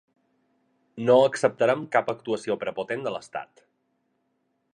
[1.09, 3.67] No acceptarem cap actuació prepotent de l’estat.